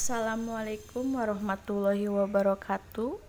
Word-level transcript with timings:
Assalamualaikum 0.00 1.12
warahmatullahi 1.12 2.08
wabarakatuh. 2.08 3.20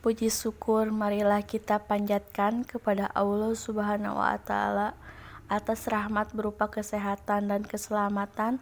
Puji 0.00 0.32
syukur 0.32 0.88
marilah 0.88 1.44
kita 1.44 1.76
panjatkan 1.84 2.64
kepada 2.64 3.12
Allah 3.12 3.52
Subhanahu 3.52 4.16
wa 4.16 4.32
taala 4.40 4.96
atas 5.52 5.84
rahmat 5.84 6.32
berupa 6.32 6.72
kesehatan 6.72 7.52
dan 7.52 7.60
keselamatan. 7.68 8.56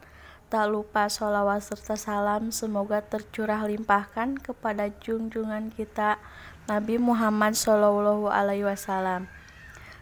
Tak 0.50 0.66
lupa 0.74 1.06
sholawat 1.06 1.62
serta 1.62 1.94
salam 1.94 2.50
semoga 2.50 2.98
tercurah 2.98 3.62
limpahkan 3.62 4.42
kepada 4.42 4.90
junjungan 4.98 5.70
kita 5.70 6.18
Nabi 6.66 6.98
Muhammad 6.98 7.54
Shallallahu 7.54 8.26
Alaihi 8.26 8.66
Wasallam. 8.66 9.30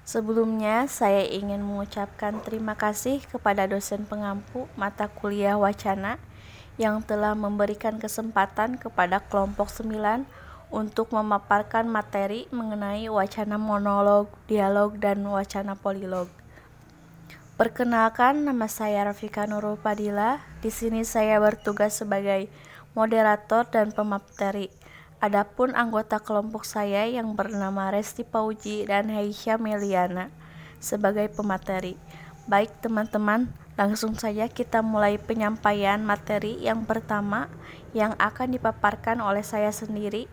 Sebelumnya, 0.09 0.89
saya 0.89 1.29
ingin 1.29 1.61
mengucapkan 1.61 2.41
terima 2.41 2.73
kasih 2.73 3.21
kepada 3.29 3.69
dosen 3.69 4.09
pengampu 4.09 4.65
mata 4.81 5.13
kuliah 5.13 5.61
wacana 5.61 6.17
yang 6.81 7.05
telah 7.05 7.37
memberikan 7.37 8.01
kesempatan 8.01 8.80
kepada 8.80 9.21
kelompok 9.29 9.69
9 9.69 10.25
untuk 10.73 11.12
memaparkan 11.12 11.84
materi 11.84 12.48
mengenai 12.48 13.05
wacana 13.12 13.61
monolog, 13.61 14.33
dialog, 14.48 14.97
dan 14.97 15.20
wacana 15.29 15.77
polilog. 15.77 16.33
Perkenalkan, 17.61 18.48
nama 18.48 18.65
saya 18.73 19.05
Rafika 19.05 19.45
Nurul 19.45 19.77
Padilla. 19.77 20.41
Di 20.65 20.73
sini 20.73 21.05
saya 21.05 21.37
bertugas 21.37 22.01
sebagai 22.01 22.48
moderator 22.97 23.69
dan 23.69 23.92
pemateri. 23.92 24.73
Adapun 25.20 25.77
anggota 25.77 26.17
kelompok 26.17 26.65
saya 26.65 27.05
yang 27.05 27.37
bernama 27.37 27.92
Resti 27.92 28.25
Pauji 28.25 28.89
dan 28.89 29.12
Heisha 29.12 29.61
Meliana 29.61 30.33
sebagai 30.81 31.28
pemateri. 31.28 32.01
Baik 32.48 32.73
teman-teman, 32.81 33.53
Langsung 33.80 34.12
saja 34.12 34.45
kita 34.45 34.84
mulai 34.84 35.16
penyampaian 35.16 36.05
materi 36.05 36.61
yang 36.61 36.84
pertama 36.84 37.48
yang 37.97 38.12
akan 38.20 38.53
dipaparkan 38.53 39.25
oleh 39.25 39.41
saya 39.41 39.73
sendiri. 39.73 40.29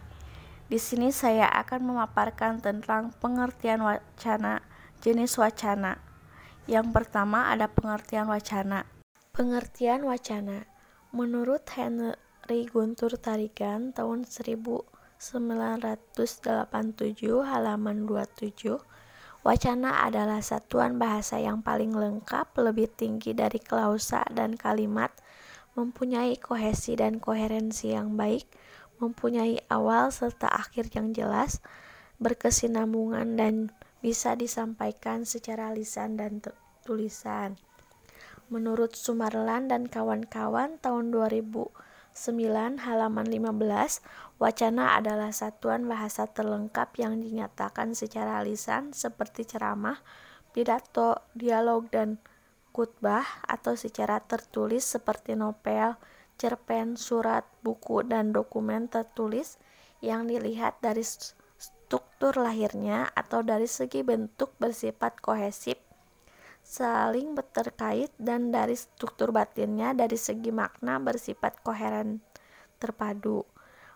Di 0.67 0.75
sini 0.75 1.15
saya 1.15 1.47
akan 1.55 1.95
memaparkan 1.95 2.59
tentang 2.59 3.15
pengertian 3.23 3.87
wacana, 3.87 4.67
jenis 4.99 5.39
wacana. 5.39 6.03
Yang 6.67 6.91
pertama 6.91 7.47
ada 7.47 7.71
pengertian 7.71 8.27
wacana. 8.27 8.83
Pengertian 9.31 10.03
wacana. 10.03 10.67
Menurut 11.15 11.63
Henry 11.71 12.67
Guntur 12.67 13.15
Tarigan 13.15 13.95
tahun 13.95 14.27
1987 14.27 15.23
halaman 17.47 17.97
27 18.03 18.75
Wacana 19.47 20.03
adalah 20.03 20.43
satuan 20.43 20.99
bahasa 20.99 21.39
yang 21.39 21.63
paling 21.63 21.95
lengkap, 21.95 22.51
lebih 22.59 22.91
tinggi 22.91 23.31
dari 23.31 23.63
klausa 23.63 24.27
dan 24.27 24.59
kalimat, 24.59 25.15
mempunyai 25.71 26.35
kohesi 26.35 26.99
dan 26.99 27.23
koherensi 27.23 27.95
yang 27.95 28.19
baik, 28.19 28.43
mempunyai 28.99 29.63
awal 29.71 30.11
serta 30.11 30.51
akhir 30.51 30.91
yang 30.91 31.15
jelas, 31.15 31.63
berkesinambungan 32.19 33.39
dan 33.39 33.71
bisa 34.03 34.35
disampaikan 34.35 35.23
secara 35.23 35.71
lisan 35.71 36.19
dan 36.19 36.43
tulisan. 36.83 37.55
Menurut 38.51 38.99
Sumarlan 38.99 39.71
dan 39.71 39.87
kawan-kawan 39.87 40.75
tahun 40.83 41.15
2000 41.15 41.86
9 42.17 42.81
halaman 42.81 43.29
15 43.29 44.01
Wacana 44.41 44.97
adalah 44.97 45.33
satuan 45.33 45.89
bahasa 45.89 46.25
terlengkap 46.29 46.93
yang 46.97 47.21
dinyatakan 47.21 47.97
secara 47.97 48.41
lisan 48.45 48.93
seperti 48.93 49.45
ceramah, 49.45 50.01
pidato, 50.53 51.25
dialog, 51.33 51.89
dan 51.89 52.21
khutbah 52.69 53.25
atau 53.45 53.73
secara 53.73 54.21
tertulis 54.21 54.85
seperti 54.85 55.33
novel, 55.33 55.97
cerpen, 56.37 56.97
surat, 56.97 57.49
buku, 57.65 58.05
dan 58.05 58.29
dokumen 58.29 58.85
tertulis 58.85 59.57
yang 60.05 60.29
dilihat 60.29 60.77
dari 60.85 61.01
struktur 61.01 62.37
lahirnya 62.37 63.09
atau 63.17 63.41
dari 63.41 63.65
segi 63.65 64.05
bentuk 64.05 64.53
bersifat 64.61 65.17
kohesif 65.17 65.86
saling 66.67 67.31
terkait 67.55 68.11
dan 68.19 68.51
dari 68.51 68.75
struktur 68.75 69.31
batinnya 69.31 69.95
dari 69.95 70.19
segi 70.19 70.51
makna 70.51 70.99
bersifat 70.99 71.63
koheren 71.63 72.19
terpadu. 72.75 73.47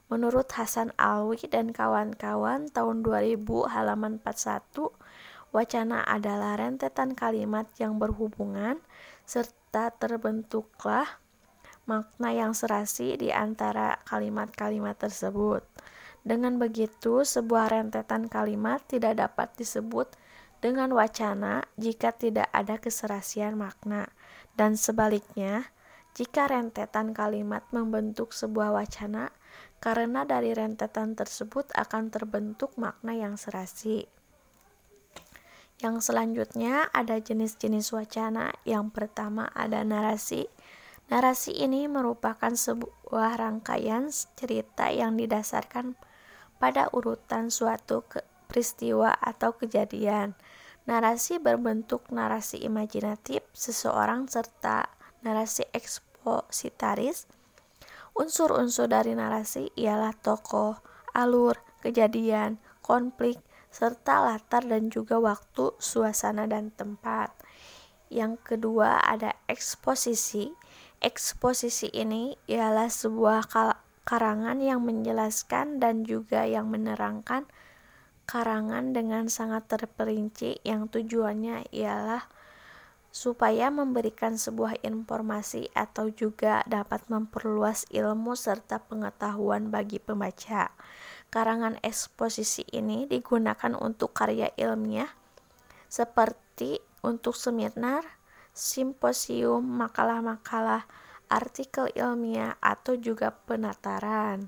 Menurut 0.08 0.48
Hasan 0.56 0.96
Alwi 0.96 1.52
dan 1.52 1.76
kawan-kawan 1.76 2.72
tahun 2.72 3.04
2000 3.04 3.44
halaman 3.68 4.24
41, 4.24 4.88
wacana 5.52 6.08
adalah 6.08 6.56
rentetan 6.56 7.12
kalimat 7.12 7.68
yang 7.76 8.00
berhubungan 8.00 8.80
serta 9.28 9.92
terbentuklah 9.92 11.20
makna 11.84 12.32
yang 12.32 12.56
serasi 12.56 13.20
di 13.20 13.36
antara 13.36 14.00
kalimat-kalimat 14.08 14.96
tersebut. 14.96 15.68
Dengan 16.24 16.56
begitu, 16.56 17.28
sebuah 17.28 17.74
rentetan 17.74 18.32
kalimat 18.32 18.80
tidak 18.88 19.20
dapat 19.20 19.52
disebut 19.60 20.08
dengan 20.62 20.94
wacana 20.94 21.66
jika 21.76 22.14
tidak 22.14 22.48
ada 22.54 22.78
keserasian 22.78 23.58
makna, 23.58 24.14
dan 24.54 24.78
sebaliknya, 24.78 25.74
jika 26.14 26.46
rentetan 26.46 27.18
kalimat 27.18 27.66
membentuk 27.74 28.30
sebuah 28.32 28.70
wacana, 28.78 29.34
karena 29.82 30.22
dari 30.24 30.54
rentetan 30.54 31.18
tersebut 31.18 31.74
akan 31.74 32.14
terbentuk 32.14 32.78
makna 32.78 33.18
yang 33.18 33.36
serasi. 33.42 34.06
Yang 35.82 36.14
selanjutnya 36.14 36.94
ada 36.94 37.18
jenis-jenis 37.18 37.90
wacana. 37.98 38.54
Yang 38.70 38.94
pertama 38.94 39.50
ada 39.50 39.82
narasi. 39.82 40.46
Narasi 41.10 41.58
ini 41.58 41.90
merupakan 41.90 42.54
sebuah 42.54 43.42
rangkaian 43.42 44.14
cerita 44.38 44.94
yang 44.94 45.18
didasarkan 45.18 45.98
pada 46.62 46.86
urutan 46.94 47.50
suatu 47.50 48.06
peristiwa 48.52 49.16
atau 49.16 49.56
kejadian. 49.56 50.36
Narasi 50.84 51.40
berbentuk 51.40 52.12
narasi 52.12 52.60
imajinatif 52.60 53.48
seseorang 53.56 54.28
serta 54.28 54.92
narasi 55.24 55.64
ekspositaris. 55.72 57.32
Unsur-unsur 58.12 58.92
dari 58.92 59.16
narasi 59.16 59.72
ialah 59.80 60.12
tokoh, 60.20 60.84
alur, 61.16 61.56
kejadian, 61.80 62.60
konflik, 62.84 63.40
serta 63.72 64.20
latar 64.28 64.68
dan 64.68 64.92
juga 64.92 65.16
waktu, 65.16 65.72
suasana, 65.80 66.44
dan 66.44 66.76
tempat. 66.76 67.32
Yang 68.12 68.44
kedua 68.44 69.00
ada 69.00 69.32
eksposisi. 69.48 70.52
Eksposisi 71.00 71.88
ini 71.96 72.36
ialah 72.52 72.92
sebuah 72.92 73.48
karangan 74.04 74.60
yang 74.60 74.84
menjelaskan 74.84 75.80
dan 75.80 76.04
juga 76.04 76.44
yang 76.44 76.68
menerangkan 76.68 77.48
karangan 78.32 78.96
dengan 78.96 79.28
sangat 79.28 79.68
terperinci 79.68 80.64
yang 80.64 80.88
tujuannya 80.88 81.68
ialah 81.76 82.32
supaya 83.12 83.68
memberikan 83.68 84.40
sebuah 84.40 84.80
informasi 84.88 85.68
atau 85.76 86.08
juga 86.08 86.64
dapat 86.64 87.04
memperluas 87.12 87.92
ilmu 87.92 88.40
serta 88.40 88.80
pengetahuan 88.88 89.68
bagi 89.68 90.00
pembaca. 90.00 90.72
Karangan 91.28 91.76
eksposisi 91.84 92.64
ini 92.72 93.04
digunakan 93.04 93.76
untuk 93.76 94.16
karya 94.16 94.48
ilmiah 94.56 95.12
seperti 95.92 96.80
untuk 97.04 97.36
seminar, 97.36 98.08
simposium, 98.56 99.60
makalah-makalah, 99.60 100.88
artikel 101.28 101.92
ilmiah, 102.00 102.56
atau 102.64 102.96
juga 102.96 103.36
penataran. 103.44 104.48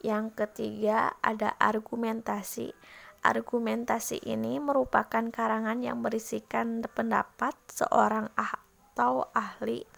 Yang 0.00 0.36
ketiga, 0.36 1.13
ada 1.24 1.56
argumentasi. 1.56 2.76
Argumentasi 3.24 4.20
ini 4.28 4.60
merupakan 4.60 5.24
karangan 5.32 5.80
yang 5.80 6.04
berisikan 6.04 6.84
pendapat 6.84 7.56
seorang 7.72 8.28
atau 8.36 9.32
ahli, 9.32 9.88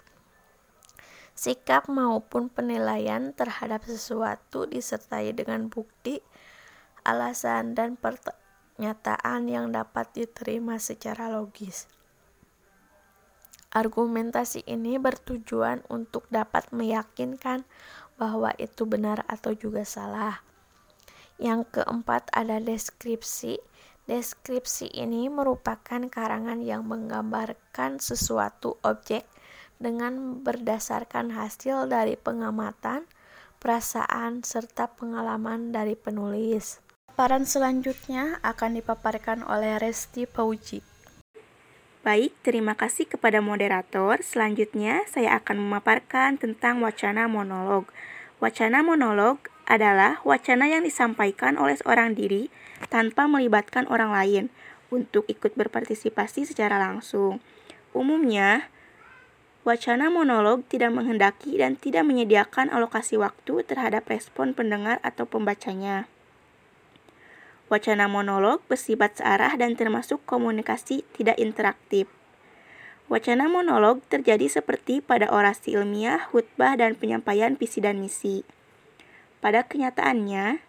sikap 1.35 1.91
maupun 1.91 2.47
penilaian 2.47 3.35
terhadap 3.35 3.83
sesuatu 3.83 4.71
disertai 4.71 5.35
dengan 5.35 5.67
bukti, 5.67 6.23
alasan, 7.03 7.75
dan 7.75 7.99
pernyataan 7.99 9.51
yang 9.51 9.75
dapat 9.75 10.07
diterima 10.15 10.79
secara 10.79 11.27
logis. 11.27 11.91
Argumentasi 13.75 14.65
ini 14.71 15.03
bertujuan 15.03 15.83
untuk 15.91 16.31
dapat 16.31 16.71
meyakinkan 16.71 17.67
bahwa 18.17 18.55
itu 18.57 18.89
benar 18.89 19.27
atau 19.29 19.53
juga 19.53 19.85
salah. 19.85 20.41
Yang 21.37 21.81
keempat 21.81 22.33
ada 22.33 22.57
deskripsi. 22.61 23.61
Deskripsi 24.07 24.89
ini 24.95 25.27
merupakan 25.27 25.99
karangan 26.07 26.63
yang 26.63 26.87
menggambarkan 26.87 27.99
sesuatu 27.99 28.79
objek 28.87 29.27
dengan 29.77 30.41
berdasarkan 30.41 31.35
hasil 31.35 31.91
dari 31.91 32.15
pengamatan, 32.17 33.05
perasaan, 33.59 34.47
serta 34.47 34.89
pengalaman 34.95 35.75
dari 35.75 35.99
penulis. 35.99 36.81
Paparan 37.11 37.49
selanjutnya 37.49 38.39
akan 38.45 38.79
dipaparkan 38.79 39.41
oleh 39.43 39.81
Resti 39.81 40.29
Pauji. 40.29 40.85
Baik, 42.07 42.39
terima 42.47 42.79
kasih 42.79 43.11
kepada 43.11 43.43
moderator. 43.43 44.23
Selanjutnya, 44.23 45.03
saya 45.11 45.43
akan 45.43 45.59
memaparkan 45.59 46.39
tentang 46.39 46.79
wacana 46.79 47.27
monolog. 47.27 47.91
Wacana 48.39 48.87
monolog 48.87 49.43
adalah 49.67 50.23
wacana 50.23 50.71
yang 50.71 50.87
disampaikan 50.87 51.59
oleh 51.59 51.75
seorang 51.75 52.15
diri 52.15 52.49
tanpa 52.87 53.27
melibatkan 53.27 53.91
orang 53.91 54.15
lain 54.15 54.45
untuk 54.95 55.27
ikut 55.27 55.59
berpartisipasi 55.59 56.47
secara 56.47 56.79
langsung. 56.79 57.43
Umumnya, 57.91 58.71
wacana 59.67 60.07
monolog 60.09 60.63
tidak 60.71 60.95
menghendaki 60.95 61.59
dan 61.59 61.75
tidak 61.75 62.07
menyediakan 62.07 62.71
alokasi 62.71 63.19
waktu 63.19 63.67
terhadap 63.67 64.07
respon 64.07 64.55
pendengar 64.55 65.03
atau 65.03 65.27
pembacanya. 65.27 66.07
Wacana 67.67 68.07
monolog 68.07 68.63
bersifat 68.71 69.19
searah 69.19 69.59
dan 69.59 69.75
termasuk 69.75 70.23
komunikasi 70.23 71.03
tidak 71.19 71.35
interaktif. 71.43 72.07
Wacana 73.11 73.51
monolog 73.51 74.07
terjadi 74.07 74.47
seperti 74.47 75.03
pada 75.03 75.27
orasi 75.31 75.75
ilmiah, 75.75 76.31
khutbah, 76.31 76.79
dan 76.79 76.95
penyampaian 76.95 77.59
visi 77.59 77.83
dan 77.83 77.99
misi. 77.99 78.47
Pada 79.41 79.65
kenyataannya, 79.65 80.65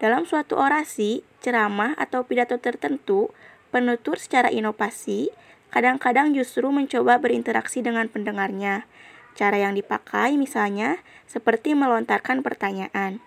dalam 0.00 0.24
suatu 0.24 0.56
orasi, 0.56 1.20
ceramah, 1.44 1.92
atau 2.00 2.24
pidato 2.24 2.56
tertentu, 2.56 3.28
penutur 3.68 4.16
secara 4.16 4.48
inovasi 4.48 5.30
kadang-kadang 5.70 6.34
justru 6.34 6.66
mencoba 6.74 7.22
berinteraksi 7.22 7.78
dengan 7.80 8.10
pendengarnya. 8.10 8.90
Cara 9.38 9.62
yang 9.62 9.78
dipakai 9.78 10.34
misalnya 10.34 10.98
seperti 11.30 11.78
melontarkan 11.78 12.42
pertanyaan. 12.42 13.22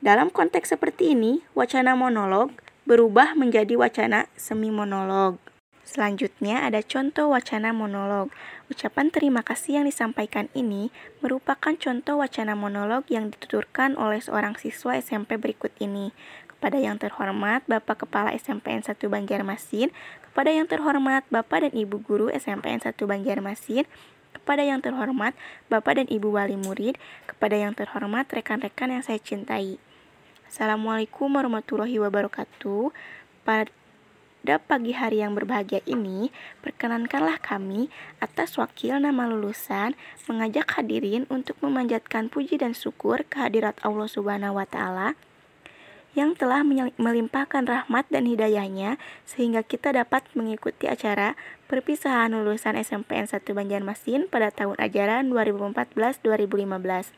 Dalam 0.00 0.30
konteks 0.30 0.72
seperti 0.72 1.12
ini, 1.18 1.42
wacana 1.52 1.98
monolog 1.98 2.54
berubah 2.86 3.34
menjadi 3.36 3.76
wacana 3.76 4.30
semi 4.38 4.70
monolog. 4.72 5.49
Selanjutnya 5.90 6.62
ada 6.62 6.86
contoh 6.86 7.34
wacana 7.34 7.74
monolog. 7.74 8.30
Ucapan 8.70 9.10
terima 9.10 9.42
kasih 9.42 9.82
yang 9.82 9.90
disampaikan 9.90 10.46
ini 10.54 10.94
merupakan 11.18 11.74
contoh 11.74 12.22
wacana 12.22 12.54
monolog 12.54 13.02
yang 13.10 13.34
dituturkan 13.34 13.98
oleh 13.98 14.22
seorang 14.22 14.54
siswa 14.54 14.94
SMP 14.94 15.34
berikut 15.34 15.74
ini. 15.82 16.14
Kepada 16.46 16.78
yang 16.78 17.02
terhormat 17.02 17.66
Bapak 17.66 18.06
Kepala 18.06 18.30
SMPN 18.30 18.86
1 18.86 19.02
Banjarmasin, 19.02 19.90
kepada 20.30 20.54
yang 20.54 20.70
terhormat 20.70 21.26
Bapak 21.26 21.66
dan 21.66 21.74
Ibu 21.74 22.06
Guru 22.06 22.30
SMPN 22.30 22.86
1 22.86 22.94
Banjarmasin, 22.94 23.82
kepada 24.30 24.62
yang 24.62 24.78
terhormat 24.78 25.34
Bapak 25.66 25.98
dan 25.98 26.06
Ibu 26.06 26.38
Wali 26.38 26.54
Murid, 26.54 27.02
kepada 27.26 27.58
yang 27.58 27.74
terhormat 27.74 28.30
rekan-rekan 28.30 28.94
yang 28.94 29.02
saya 29.02 29.18
cintai. 29.18 29.82
Assalamualaikum 30.46 31.34
warahmatullahi 31.34 31.98
wabarakatuh. 31.98 32.94
Pagi 34.40 34.96
hari 34.96 35.20
yang 35.20 35.36
berbahagia 35.36 35.84
ini, 35.84 36.32
perkenankanlah 36.64 37.36
kami 37.44 37.92
atas 38.24 38.56
wakil 38.56 38.96
nama 38.96 39.28
lulusan 39.28 39.92
mengajak 40.24 40.80
hadirin 40.80 41.28
untuk 41.28 41.60
memanjatkan 41.60 42.32
puji 42.32 42.56
dan 42.56 42.72
syukur 42.72 43.20
kehadirat 43.28 43.76
Allah 43.84 44.08
Subhanahu 44.08 44.56
wa 44.56 44.64
taala 44.64 45.12
yang 46.16 46.34
telah 46.34 46.66
melimpahkan 46.98 47.68
rahmat 47.68 48.08
dan 48.10 48.26
hidayahnya 48.26 48.98
sehingga 49.22 49.62
kita 49.62 49.94
dapat 49.94 50.26
mengikuti 50.34 50.90
acara 50.90 51.38
perpisahan 51.70 52.34
lulusan 52.34 52.74
SMPN 52.74 53.30
1 53.30 53.46
Banjarmasin 53.46 54.26
pada 54.26 54.50
tahun 54.50 54.74
ajaran 54.80 55.30
2014-2015. 55.30 57.14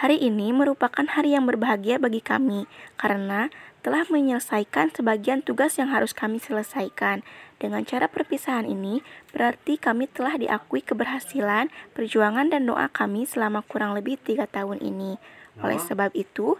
Hari 0.00 0.16
ini 0.16 0.48
merupakan 0.56 1.04
hari 1.04 1.36
yang 1.36 1.44
berbahagia 1.44 2.00
bagi 2.00 2.24
kami 2.24 2.64
karena 2.96 3.52
telah 3.80 4.04
menyelesaikan 4.08 4.92
sebagian 4.92 5.40
tugas 5.40 5.80
yang 5.80 5.88
harus 5.88 6.12
kami 6.12 6.36
selesaikan. 6.36 7.24
Dengan 7.60 7.84
cara 7.84 8.08
perpisahan 8.08 8.64
ini, 8.64 9.04
berarti 9.32 9.76
kami 9.76 10.08
telah 10.08 10.36
diakui 10.40 10.80
keberhasilan, 10.80 11.68
perjuangan, 11.92 12.48
dan 12.48 12.64
doa 12.64 12.88
kami 12.88 13.28
selama 13.28 13.60
kurang 13.64 13.92
lebih 13.92 14.16
tiga 14.20 14.48
tahun 14.48 14.80
ini. 14.80 15.20
Oleh 15.60 15.80
sebab 15.80 16.12
itu, 16.16 16.56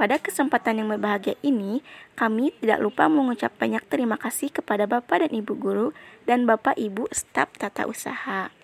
pada 0.00 0.16
kesempatan 0.16 0.80
yang 0.80 0.88
berbahagia 0.88 1.36
ini, 1.44 1.84
kami 2.16 2.56
tidak 2.56 2.80
lupa 2.80 3.04
mengucap 3.12 3.52
banyak 3.60 3.84
terima 3.88 4.16
kasih 4.16 4.48
kepada 4.48 4.88
Bapak 4.88 5.28
dan 5.28 5.32
Ibu 5.36 5.52
Guru 5.60 5.92
dan 6.24 6.48
Bapak 6.48 6.80
Ibu 6.80 7.12
staf 7.12 7.52
tata 7.60 7.84
usaha. 7.84 8.59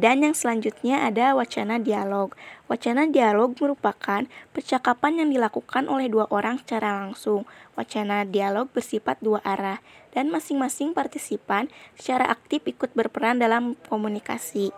Dan 0.00 0.24
yang 0.24 0.32
selanjutnya 0.32 1.04
ada 1.04 1.36
wacana 1.36 1.76
dialog. 1.76 2.32
Wacana 2.72 3.04
dialog 3.04 3.52
merupakan 3.60 4.24
percakapan 4.56 5.20
yang 5.20 5.28
dilakukan 5.28 5.92
oleh 5.92 6.08
dua 6.08 6.24
orang 6.32 6.56
secara 6.56 7.04
langsung. 7.04 7.44
Wacana 7.76 8.24
dialog 8.24 8.72
bersifat 8.72 9.20
dua 9.20 9.44
arah 9.44 9.84
dan 10.16 10.32
masing-masing 10.32 10.96
partisipan 10.96 11.68
secara 12.00 12.32
aktif 12.32 12.64
ikut 12.64 12.96
berperan 12.96 13.44
dalam 13.44 13.76
komunikasi. 13.92 14.72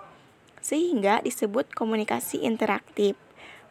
Sehingga 0.58 1.22
disebut 1.22 1.70
komunikasi 1.70 2.42
interaktif. 2.42 3.14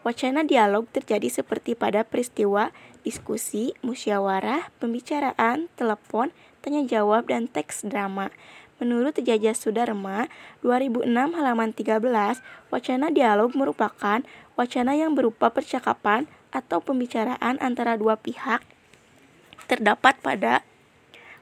Wacana 0.07 0.47
dialog 0.47 0.87
terjadi 0.87 1.27
seperti 1.27 1.75
pada 1.75 2.07
peristiwa, 2.07 2.71
diskusi, 3.03 3.75
musyawarah, 3.83 4.71
pembicaraan, 4.79 5.67
telepon, 5.75 6.31
tanya 6.63 6.87
jawab, 6.87 7.27
dan 7.27 7.51
teks 7.51 7.83
drama. 7.83 8.31
Menurut 8.81 9.13
Jajah 9.13 9.53
Sudarma 9.53 10.25
2006 10.65 11.05
halaman 11.13 11.69
13, 11.69 12.01
wacana 12.73 13.13
dialog 13.13 13.53
merupakan 13.53 14.25
wacana 14.57 14.97
yang 14.97 15.13
berupa 15.13 15.53
percakapan 15.53 16.25
atau 16.49 16.81
pembicaraan 16.81 17.61
antara 17.61 17.93
dua 17.93 18.17
pihak 18.17 18.65
terdapat 19.69 20.17
pada 20.25 20.65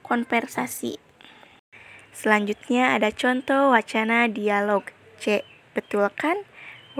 konversasi. 0.03 0.99
Selanjutnya 2.11 2.99
ada 2.99 3.07
contoh 3.15 3.71
wacana 3.71 4.27
dialog. 4.27 4.83
C. 5.15 5.47
Betul 5.71 6.11
kan? 6.11 6.43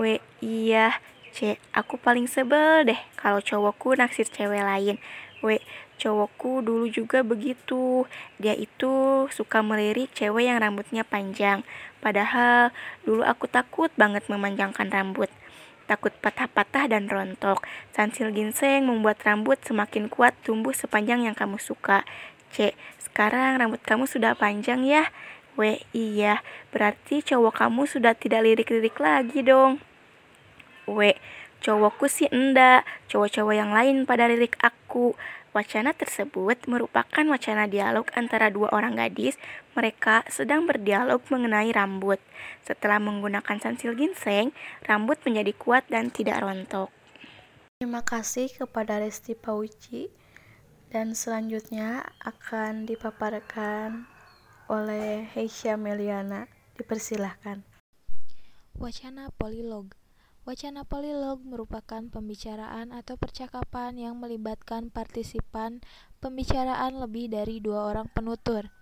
W. 0.00 0.24
Iya. 0.40 0.96
C. 1.36 1.60
Aku 1.76 2.00
paling 2.00 2.24
sebel 2.24 2.88
deh 2.88 3.00
kalau 3.20 3.44
cowokku 3.44 3.92
naksir 3.92 4.24
cewek 4.24 4.64
lain. 4.64 4.96
W 5.44 5.60
cowokku 6.00 6.64
dulu 6.64 6.88
juga 6.88 7.20
begitu. 7.20 8.08
Dia 8.40 8.56
itu 8.56 9.28
suka 9.28 9.60
melirik 9.60 10.16
cewek 10.16 10.48
yang 10.48 10.64
rambutnya 10.64 11.04
panjang. 11.04 11.60
Padahal 12.00 12.72
dulu 13.04 13.20
aku 13.20 13.44
takut 13.44 13.92
banget 14.00 14.24
memanjangkan 14.32 14.88
rambut. 14.88 15.28
Takut 15.84 16.16
patah-patah 16.24 16.88
dan 16.88 17.12
rontok. 17.12 17.60
Sansil 17.92 18.32
ginseng 18.32 18.88
membuat 18.88 19.20
rambut 19.28 19.60
semakin 19.60 20.08
kuat 20.08 20.32
tumbuh 20.40 20.72
sepanjang 20.72 21.28
yang 21.28 21.36
kamu 21.36 21.60
suka. 21.60 22.08
C. 22.48 22.72
Sekarang 22.96 23.60
rambut 23.60 23.84
kamu 23.84 24.08
sudah 24.08 24.32
panjang 24.32 24.88
ya? 24.88 25.12
W. 25.60 25.76
Iya. 25.92 26.40
Berarti 26.72 27.20
cowok 27.20 27.60
kamu 27.60 27.84
sudah 27.84 28.16
tidak 28.16 28.48
lirik-lirik 28.48 28.96
lagi 28.96 29.44
dong. 29.44 29.82
W. 30.88 31.12
Cowokku 31.60 32.08
sih 32.08 32.24
enggak, 32.32 32.88
cowok-cowok 33.12 33.52
yang 33.52 33.76
lain 33.76 34.08
pada 34.08 34.24
lirik 34.24 34.56
aku. 34.64 35.12
Wacana 35.50 35.90
tersebut 35.90 36.70
merupakan 36.70 37.26
wacana 37.26 37.66
dialog 37.66 38.06
antara 38.14 38.54
dua 38.54 38.70
orang 38.70 38.94
gadis. 38.94 39.34
Mereka 39.74 40.30
sedang 40.30 40.62
berdialog 40.70 41.18
mengenai 41.26 41.74
rambut. 41.74 42.22
Setelah 42.62 43.02
menggunakan 43.02 43.58
sansil 43.58 43.98
ginseng, 43.98 44.54
rambut 44.86 45.18
menjadi 45.26 45.50
kuat 45.58 45.90
dan 45.90 46.14
tidak 46.14 46.38
rontok. 46.38 46.94
Terima 47.82 48.06
kasih 48.06 48.46
kepada 48.46 49.02
Resti 49.02 49.34
Pauci 49.34 50.06
dan 50.94 51.18
selanjutnya 51.18 52.06
akan 52.22 52.86
dipaparkan 52.86 54.06
oleh 54.70 55.26
Heisha 55.34 55.74
Meliana. 55.74 56.46
Dipersilahkan. 56.80 57.60
Wacana 58.80 59.28
polilog 59.36 59.99
Wacana 60.48 60.88
polilog 60.88 61.44
merupakan 61.44 62.00
pembicaraan 62.00 62.96
atau 62.96 63.20
percakapan 63.20 63.92
yang 64.00 64.16
melibatkan 64.16 64.88
partisipan 64.88 65.84
pembicaraan 66.24 66.96
lebih 66.96 67.28
dari 67.28 67.60
dua 67.60 67.92
orang 67.92 68.08
penutur. 68.08 68.72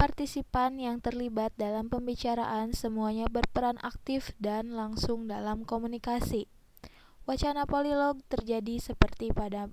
Partisipan 0.00 0.80
yang 0.80 1.04
terlibat 1.04 1.52
dalam 1.60 1.92
pembicaraan 1.92 2.72
semuanya 2.72 3.28
berperan 3.28 3.76
aktif 3.84 4.32
dan 4.40 4.72
langsung 4.72 5.28
dalam 5.28 5.68
komunikasi. 5.68 6.48
Wacana 7.28 7.68
polilog 7.68 8.16
terjadi 8.32 8.80
seperti 8.80 9.36
pada 9.36 9.68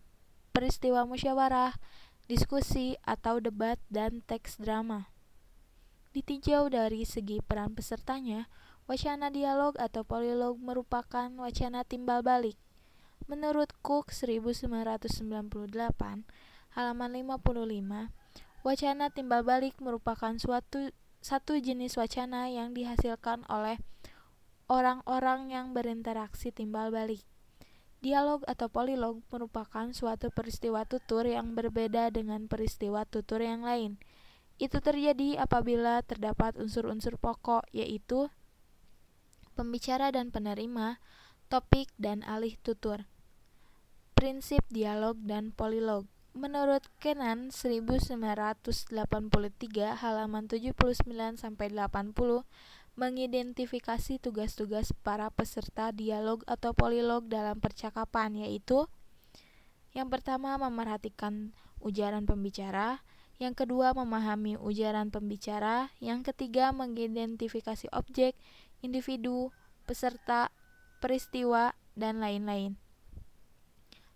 peristiwa 0.51 1.07
musyawarah, 1.07 1.79
diskusi, 2.27 2.99
atau 3.03 3.39
debat 3.39 3.79
dan 3.87 4.19
teks 4.27 4.59
drama. 4.59 5.07
Ditinjau 6.11 6.67
dari 6.67 7.07
segi 7.07 7.39
peran 7.41 7.73
pesertanya, 7.73 8.51
Wacana 8.83 9.31
dialog 9.31 9.79
atau 9.79 10.03
polilog 10.03 10.59
merupakan 10.59 11.31
wacana 11.39 11.87
timbal 11.87 12.19
balik. 12.19 12.59
Menurut 13.31 13.71
Cook 13.79 14.11
1998, 14.11 15.07
halaman 16.75 17.11
55, 17.15 18.11
wacana 18.67 19.07
timbal 19.07 19.47
balik 19.47 19.79
merupakan 19.79 20.35
suatu 20.35 20.91
satu 21.23 21.55
jenis 21.55 21.95
wacana 21.95 22.51
yang 22.51 22.75
dihasilkan 22.75 23.47
oleh 23.47 23.79
orang-orang 24.67 25.55
yang 25.55 25.71
berinteraksi 25.71 26.51
timbal 26.51 26.91
balik. 26.91 27.23
Dialog 28.03 28.43
atau 28.51 28.67
polilog 28.67 29.23
merupakan 29.31 29.95
suatu 29.95 30.27
peristiwa 30.27 30.83
tutur 30.83 31.23
yang 31.23 31.55
berbeda 31.55 32.11
dengan 32.11 32.51
peristiwa 32.51 33.07
tutur 33.07 33.39
yang 33.39 33.63
lain. 33.63 33.95
Itu 34.59 34.83
terjadi 34.83 35.39
apabila 35.39 36.03
terdapat 36.03 36.59
unsur-unsur 36.59 37.15
pokok, 37.15 37.63
yaitu 37.71 38.27
pembicara 39.53 40.09
dan 40.09 40.33
penerima, 40.33 40.97
topik 41.47 41.87
dan 42.01 42.25
alih 42.25 42.57
tutur. 42.65 43.05
Prinsip 44.17 44.65
dialog 44.73 45.15
dan 45.21 45.53
polilog. 45.53 46.09
Menurut 46.33 46.81
Kenan 46.97 47.53
1983 47.53 48.89
halaman 50.01 50.49
79 50.49 50.73
sampai 51.37 51.67
80 51.69 52.43
mengidentifikasi 52.93 54.21
tugas-tugas 54.21 54.93
para 55.05 55.29
peserta 55.29 55.93
dialog 55.93 56.41
atau 56.45 56.73
polilog 56.73 57.25
dalam 57.29 57.57
percakapan 57.57 58.45
yaitu 58.45 58.85
yang 59.93 60.09
pertama 60.09 60.57
memerhatikan 60.57 61.53
ujaran 61.77 62.25
pembicara, 62.25 63.05
yang 63.37 63.53
kedua 63.53 63.93
memahami 63.93 64.57
ujaran 64.57 65.13
pembicara, 65.13 65.93
yang 66.01 66.25
ketiga 66.25 66.73
mengidentifikasi 66.73 67.93
objek, 67.93 68.33
individu, 68.83 69.55
peserta, 69.87 70.51
peristiwa, 70.99 71.73
dan 71.95 72.19
lain-lain. 72.19 72.75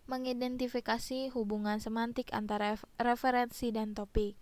Mengidentifikasi 0.05 1.31
hubungan 1.33 1.79
semantik 1.79 2.31
antara 2.35 2.77
referensi 2.99 3.73
dan 3.73 3.95
topik. 3.95 4.35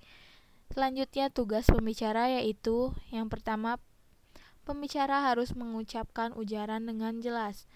Selanjutnya 0.73 1.29
tugas 1.29 1.69
pembicara 1.69 2.27
yaitu 2.29 2.91
yang 3.13 3.29
pertama 3.29 3.77
pembicara 4.65 5.21
harus 5.21 5.53
mengucapkan 5.53 6.33
ujaran 6.33 6.89
dengan 6.89 7.21
jelas. 7.21 7.69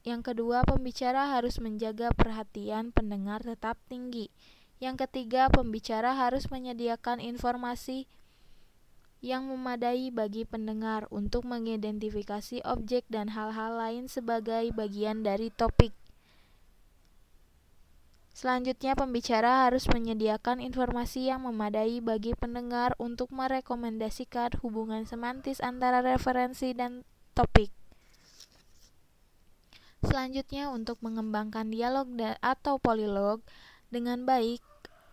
Yang 0.00 0.32
kedua, 0.32 0.64
pembicara 0.64 1.28
harus 1.28 1.60
menjaga 1.60 2.08
perhatian 2.16 2.88
pendengar 2.88 3.44
tetap 3.44 3.76
tinggi. 3.92 4.32
Yang 4.80 5.04
ketiga, 5.04 5.52
pembicara 5.52 6.16
harus 6.16 6.48
menyediakan 6.48 7.20
informasi 7.20 8.08
yang 9.20 9.48
memadai 9.52 10.08
bagi 10.08 10.48
pendengar 10.48 11.04
untuk 11.12 11.44
mengidentifikasi 11.44 12.64
objek 12.64 13.04
dan 13.12 13.28
hal-hal 13.32 13.76
lain 13.76 14.08
sebagai 14.08 14.72
bagian 14.72 15.20
dari 15.20 15.52
topik. 15.52 15.92
Selanjutnya, 18.32 18.96
pembicara 18.96 19.68
harus 19.68 19.84
menyediakan 19.92 20.64
informasi 20.64 21.28
yang 21.28 21.44
memadai 21.44 22.00
bagi 22.00 22.32
pendengar 22.32 22.96
untuk 22.96 23.28
merekomendasikan 23.36 24.56
hubungan 24.64 25.04
semantis 25.04 25.60
antara 25.60 26.00
referensi 26.00 26.72
dan 26.72 27.04
topik. 27.36 27.68
Selanjutnya, 30.00 30.72
untuk 30.72 30.96
mengembangkan 31.04 31.68
dialog 31.68 32.08
atau 32.40 32.80
polilog 32.80 33.44
dengan 33.92 34.24
baik, 34.24 34.64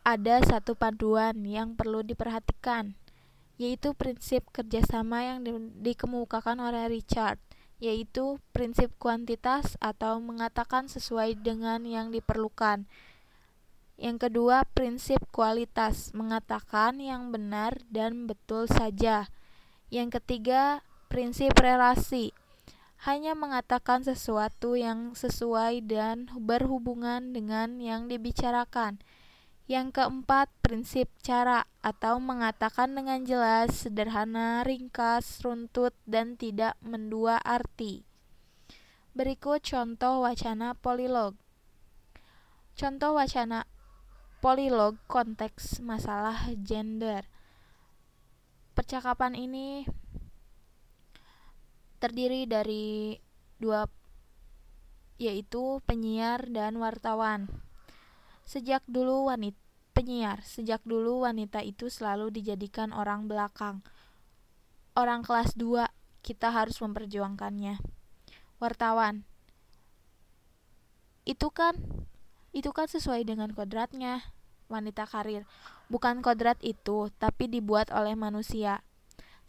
ada 0.07 0.39
satu 0.47 0.79
panduan 0.79 1.43
yang 1.43 1.75
perlu 1.75 2.07
diperhatikan, 2.07 2.95
yaitu 3.57 3.97
prinsip 3.97 4.45
kerjasama 4.53 5.25
yang 5.25 5.39
di 5.41 5.51
dikemukakan 5.81 6.61
oleh 6.61 6.89
Richard, 6.89 7.41
yaitu 7.81 8.37
prinsip 8.53 8.93
kuantitas 9.01 9.77
atau 9.81 10.21
mengatakan 10.21 10.89
sesuai 10.89 11.41
dengan 11.41 11.85
yang 11.85 12.13
diperlukan. 12.13 12.85
Yang 13.97 14.29
kedua, 14.29 14.61
prinsip 14.77 15.25
kualitas, 15.33 16.13
mengatakan 16.13 17.01
yang 17.01 17.33
benar 17.33 17.81
dan 17.89 18.29
betul 18.29 18.69
saja. 18.69 19.25
Yang 19.89 20.21
ketiga, 20.21 20.85
prinsip 21.09 21.57
relasi, 21.57 22.37
hanya 23.09 23.33
mengatakan 23.33 24.05
sesuatu 24.05 24.77
yang 24.77 25.17
sesuai 25.17 25.85
dan 25.85 26.29
berhubungan 26.33 27.33
dengan 27.33 27.81
yang 27.81 28.05
dibicarakan. 28.05 29.01
Yang 29.67 29.99
keempat, 29.99 30.47
prinsip 30.63 31.11
cara 31.19 31.67
atau 31.83 32.23
mengatakan 32.23 32.95
dengan 32.95 33.27
jelas, 33.27 33.83
sederhana, 33.83 34.63
ringkas, 34.63 35.43
runtut, 35.43 35.91
dan 36.07 36.39
tidak 36.39 36.79
mendua 36.79 37.35
arti. 37.43 38.07
Berikut 39.11 39.59
contoh 39.67 40.23
wacana 40.23 40.71
polilog. 40.71 41.35
Contoh 42.79 43.19
wacana 43.19 43.67
polilog 44.39 44.95
konteks 45.11 45.83
masalah 45.83 46.47
gender. 46.63 47.27
Percakapan 48.71 49.35
ini 49.35 49.83
terdiri 51.97 52.45
dari 52.45 53.17
dua 53.57 53.89
yaitu 55.17 55.81
penyiar 55.89 56.45
dan 56.53 56.77
wartawan. 56.77 57.66
Sejak 58.47 58.79
dulu 58.87 59.27
wanita 59.27 59.59
penyiar, 59.91 60.39
sejak 60.45 60.79
dulu 60.87 61.27
wanita 61.27 61.59
itu 61.65 61.91
selalu 61.91 62.31
dijadikan 62.31 62.95
orang 62.95 63.27
belakang. 63.27 63.83
Orang 64.95 65.25
kelas 65.25 65.57
2, 65.59 65.89
kita 66.23 66.53
harus 66.55 66.79
memperjuangkannya. 66.79 67.81
Wartawan. 68.63 69.27
Itu 71.27 71.51
kan 71.51 71.75
itu 72.55 72.71
kan 72.71 72.87
sesuai 72.87 73.27
dengan 73.27 73.51
kodratnya. 73.51 74.23
Wanita 74.71 75.09
karir. 75.09 75.43
Bukan 75.91 76.23
kodrat 76.23 76.61
itu, 76.63 77.11
tapi 77.19 77.51
dibuat 77.51 77.91
oleh 77.91 78.15
manusia. 78.15 78.79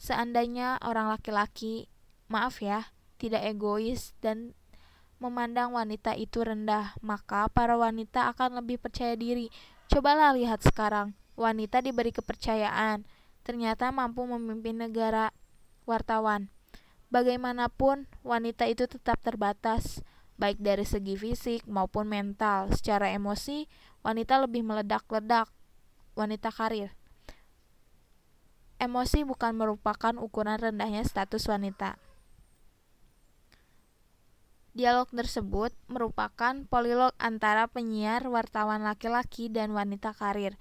Seandainya 0.00 0.80
orang 0.82 1.12
laki-laki, 1.12 1.86
maaf 2.26 2.58
ya, 2.64 2.90
tidak 3.20 3.46
egois 3.46 4.16
dan 4.24 4.58
memandang 5.18 5.74
wanita 5.74 6.14
itu 6.14 6.42
rendah, 6.42 6.94
maka 7.02 7.50
para 7.50 7.74
wanita 7.74 8.30
akan 8.34 8.62
lebih 8.62 8.78
percaya 8.78 9.18
diri. 9.18 9.50
Cobalah 9.90 10.34
lihat 10.34 10.62
sekarang, 10.62 11.14
wanita 11.34 11.82
diberi 11.82 12.14
kepercayaan, 12.14 13.02
ternyata 13.42 13.90
mampu 13.90 14.26
memimpin 14.26 14.78
negara. 14.78 15.34
Wartawan, 15.88 16.52
bagaimanapun 17.08 18.06
wanita 18.20 18.68
itu 18.68 18.84
tetap 18.84 19.18
terbatas, 19.24 20.04
baik 20.38 20.62
dari 20.62 20.86
segi 20.86 21.18
fisik 21.18 21.66
maupun 21.66 22.06
mental. 22.06 22.70
Secara 22.70 23.10
emosi, 23.10 23.66
wanita 24.06 24.38
lebih 24.44 24.62
meledak-ledak. 24.62 25.50
Wanita 26.14 26.50
karir. 26.50 26.94
Emosi 28.78 29.26
bukan 29.26 29.58
merupakan 29.58 30.14
ukuran 30.22 30.58
rendahnya 30.58 31.02
status 31.02 31.50
wanita. 31.50 31.98
Dialog 34.78 35.10
tersebut 35.10 35.74
merupakan 35.90 36.54
polilog 36.70 37.10
antara 37.18 37.66
penyiar, 37.66 38.22
wartawan 38.30 38.86
laki-laki, 38.86 39.50
dan 39.50 39.74
wanita 39.74 40.14
karir. 40.14 40.54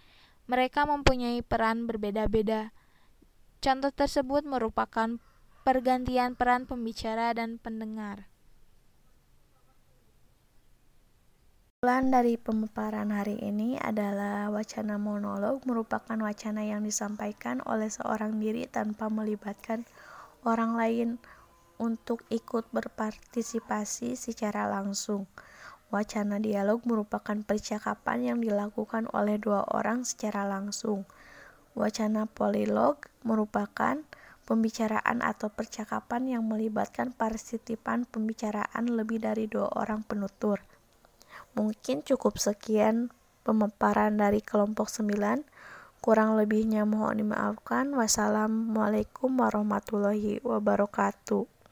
Mereka 0.50 0.90
mempunyai 0.90 1.46
peran 1.46 1.86
berbeda-beda. 1.86 2.74
Contoh 3.62 3.94
tersebut 3.94 4.42
merupakan 4.42 5.22
pergantian 5.62 6.34
peran 6.34 6.66
pembicara 6.66 7.30
dan 7.38 7.62
pendengar. 7.62 8.26
Plan 11.78 12.10
dari 12.10 12.42
pemaparan 12.42 13.14
hari 13.14 13.38
ini 13.38 13.78
adalah 13.78 14.50
wacana 14.50 14.98
monolog 14.98 15.62
merupakan 15.70 16.18
wacana 16.18 16.66
yang 16.66 16.82
disampaikan 16.82 17.62
oleh 17.70 17.94
seorang 17.94 18.42
diri 18.42 18.66
tanpa 18.66 19.14
melibatkan 19.14 19.86
orang 20.42 20.74
lain 20.74 21.22
untuk 21.78 22.26
ikut 22.30 22.70
berpartisipasi 22.74 24.18
secara 24.18 24.70
langsung. 24.70 25.30
Wacana 25.88 26.36
dialog 26.38 26.84
merupakan 26.84 27.40
percakapan 27.48 28.34
yang 28.34 28.40
dilakukan 28.44 29.08
oleh 29.16 29.40
dua 29.40 29.64
orang 29.72 30.04
secara 30.04 30.44
langsung. 30.44 31.08
Wacana 31.78 32.28
polilog 32.28 33.08
merupakan 33.24 34.04
pembicaraan 34.44 35.24
atau 35.24 35.48
percakapan 35.48 36.40
yang 36.40 36.44
melibatkan 36.44 37.16
partisipan 37.16 38.04
pembicaraan 38.04 38.88
lebih 38.88 39.24
dari 39.24 39.48
dua 39.48 39.72
orang 39.76 40.04
penutur. 40.04 40.60
Mungkin 41.56 42.04
cukup 42.04 42.36
sekian 42.40 43.10
pemaparan 43.48 44.20
dari 44.20 44.44
kelompok 44.44 44.92
9. 44.92 45.48
Kurang 46.04 46.36
lebihnya 46.38 46.84
mohon 46.84 47.20
dimaafkan. 47.20 47.96
Wassalamualaikum 47.96 49.34
warahmatullahi 49.40 50.44
wabarakatuh. 50.44 51.57